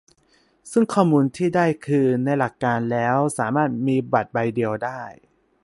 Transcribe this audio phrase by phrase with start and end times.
[0.71, 5.03] ซึ่งข้อมูลที่ได้คือในหลักการแล้วสามารถมีบัตรใบเดียวได้